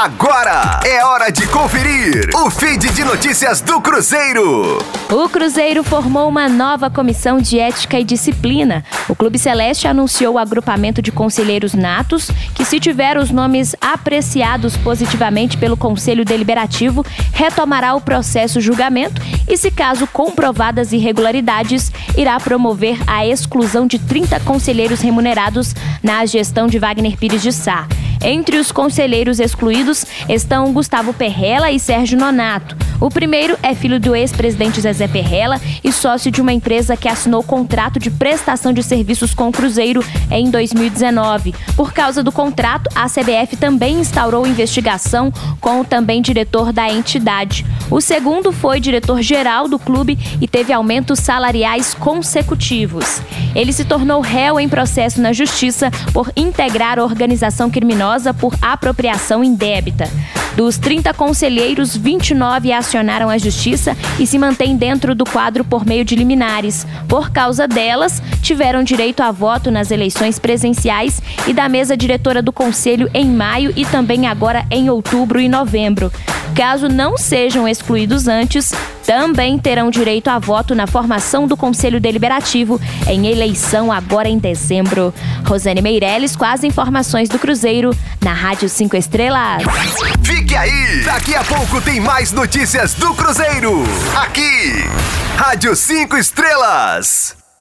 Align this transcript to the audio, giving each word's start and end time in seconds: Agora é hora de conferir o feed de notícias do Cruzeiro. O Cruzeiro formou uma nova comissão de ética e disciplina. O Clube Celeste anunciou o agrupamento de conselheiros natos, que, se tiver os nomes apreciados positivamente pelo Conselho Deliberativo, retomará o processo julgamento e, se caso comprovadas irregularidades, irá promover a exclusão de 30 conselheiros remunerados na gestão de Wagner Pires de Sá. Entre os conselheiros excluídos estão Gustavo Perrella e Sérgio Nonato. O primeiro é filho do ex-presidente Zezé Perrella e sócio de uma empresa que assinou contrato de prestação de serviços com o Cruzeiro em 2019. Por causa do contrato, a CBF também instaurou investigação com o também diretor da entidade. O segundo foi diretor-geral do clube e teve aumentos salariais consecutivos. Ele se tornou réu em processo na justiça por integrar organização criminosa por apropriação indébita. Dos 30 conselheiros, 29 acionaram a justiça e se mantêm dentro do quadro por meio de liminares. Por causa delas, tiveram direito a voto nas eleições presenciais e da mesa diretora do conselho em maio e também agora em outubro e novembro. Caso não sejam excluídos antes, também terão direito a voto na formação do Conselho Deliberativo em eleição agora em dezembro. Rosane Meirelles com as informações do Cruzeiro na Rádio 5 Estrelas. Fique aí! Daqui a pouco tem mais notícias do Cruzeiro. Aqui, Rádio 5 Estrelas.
Agora 0.00 0.78
é 0.86 1.04
hora 1.04 1.28
de 1.28 1.44
conferir 1.48 2.30
o 2.32 2.48
feed 2.48 2.88
de 2.90 3.02
notícias 3.02 3.60
do 3.60 3.80
Cruzeiro. 3.80 4.78
O 5.10 5.28
Cruzeiro 5.28 5.82
formou 5.82 6.28
uma 6.28 6.48
nova 6.48 6.88
comissão 6.88 7.38
de 7.40 7.58
ética 7.58 7.98
e 7.98 8.04
disciplina. 8.04 8.84
O 9.08 9.16
Clube 9.16 9.40
Celeste 9.40 9.88
anunciou 9.88 10.34
o 10.34 10.38
agrupamento 10.38 11.02
de 11.02 11.10
conselheiros 11.10 11.74
natos, 11.74 12.30
que, 12.54 12.64
se 12.64 12.78
tiver 12.78 13.18
os 13.18 13.32
nomes 13.32 13.74
apreciados 13.80 14.76
positivamente 14.76 15.56
pelo 15.56 15.76
Conselho 15.76 16.24
Deliberativo, 16.24 17.04
retomará 17.32 17.96
o 17.96 18.00
processo 18.00 18.60
julgamento 18.60 19.20
e, 19.48 19.56
se 19.56 19.68
caso 19.68 20.06
comprovadas 20.06 20.92
irregularidades, 20.92 21.90
irá 22.16 22.38
promover 22.38 23.00
a 23.04 23.26
exclusão 23.26 23.84
de 23.84 23.98
30 23.98 24.38
conselheiros 24.40 25.00
remunerados 25.00 25.74
na 26.00 26.24
gestão 26.24 26.68
de 26.68 26.78
Wagner 26.78 27.16
Pires 27.16 27.42
de 27.42 27.52
Sá. 27.52 27.88
Entre 28.22 28.56
os 28.56 28.72
conselheiros 28.72 29.38
excluídos 29.38 30.04
estão 30.28 30.72
Gustavo 30.72 31.12
Perrella 31.12 31.70
e 31.70 31.78
Sérgio 31.78 32.18
Nonato. 32.18 32.76
O 33.00 33.08
primeiro 33.08 33.56
é 33.62 33.74
filho 33.74 34.00
do 34.00 34.14
ex-presidente 34.14 34.80
Zezé 34.80 35.06
Perrella 35.06 35.60
e 35.84 35.92
sócio 35.92 36.32
de 36.32 36.40
uma 36.40 36.52
empresa 36.52 36.96
que 36.96 37.08
assinou 37.08 37.44
contrato 37.44 38.00
de 38.00 38.10
prestação 38.10 38.72
de 38.72 38.82
serviços 38.82 39.34
com 39.34 39.48
o 39.48 39.52
Cruzeiro 39.52 40.04
em 40.30 40.50
2019. 40.50 41.54
Por 41.76 41.92
causa 41.92 42.22
do 42.24 42.32
contrato, 42.32 42.90
a 42.96 43.06
CBF 43.06 43.56
também 43.56 44.00
instaurou 44.00 44.46
investigação 44.46 45.32
com 45.60 45.80
o 45.80 45.84
também 45.84 46.20
diretor 46.20 46.72
da 46.72 46.88
entidade. 46.90 47.64
O 47.88 48.00
segundo 48.00 48.50
foi 48.50 48.80
diretor-geral 48.80 49.68
do 49.68 49.78
clube 49.78 50.18
e 50.40 50.48
teve 50.48 50.72
aumentos 50.72 51.20
salariais 51.20 51.94
consecutivos. 51.94 53.22
Ele 53.54 53.72
se 53.72 53.84
tornou 53.84 54.20
réu 54.20 54.58
em 54.58 54.68
processo 54.68 55.20
na 55.20 55.32
justiça 55.32 55.90
por 56.12 56.32
integrar 56.36 56.98
organização 56.98 57.70
criminosa 58.08 58.32
por 58.32 58.54
apropriação 58.62 59.44
indébita. 59.44 60.08
Dos 60.56 60.78
30 60.78 61.12
conselheiros, 61.14 61.96
29 61.96 62.72
acionaram 62.72 63.28
a 63.28 63.38
justiça 63.38 63.96
e 64.18 64.26
se 64.26 64.38
mantêm 64.38 64.76
dentro 64.76 65.14
do 65.14 65.24
quadro 65.24 65.62
por 65.62 65.86
meio 65.86 66.04
de 66.04 66.16
liminares. 66.16 66.86
Por 67.06 67.30
causa 67.30 67.68
delas, 67.68 68.22
tiveram 68.42 68.82
direito 68.82 69.20
a 69.20 69.30
voto 69.30 69.70
nas 69.70 69.90
eleições 69.90 70.38
presenciais 70.38 71.22
e 71.46 71.52
da 71.52 71.68
mesa 71.68 71.96
diretora 71.96 72.42
do 72.42 72.52
conselho 72.52 73.08
em 73.12 73.26
maio 73.26 73.72
e 73.76 73.84
também 73.84 74.26
agora 74.26 74.64
em 74.70 74.90
outubro 74.90 75.38
e 75.38 75.48
novembro. 75.48 76.10
Caso 76.58 76.88
não 76.88 77.16
sejam 77.16 77.68
excluídos 77.68 78.26
antes, 78.26 78.72
também 79.06 79.56
terão 79.56 79.92
direito 79.92 80.26
a 80.26 80.40
voto 80.40 80.74
na 80.74 80.88
formação 80.88 81.46
do 81.46 81.56
Conselho 81.56 82.00
Deliberativo 82.00 82.80
em 83.06 83.28
eleição 83.28 83.92
agora 83.92 84.28
em 84.28 84.38
dezembro. 84.38 85.14
Rosane 85.46 85.80
Meirelles 85.80 86.34
com 86.34 86.44
as 86.44 86.64
informações 86.64 87.28
do 87.28 87.38
Cruzeiro 87.38 87.96
na 88.20 88.32
Rádio 88.32 88.68
5 88.68 88.96
Estrelas. 88.96 89.62
Fique 90.24 90.56
aí! 90.56 91.04
Daqui 91.04 91.36
a 91.36 91.44
pouco 91.44 91.80
tem 91.80 92.00
mais 92.00 92.32
notícias 92.32 92.92
do 92.94 93.14
Cruzeiro. 93.14 93.84
Aqui, 94.16 94.84
Rádio 95.36 95.76
5 95.76 96.16
Estrelas. 96.16 97.37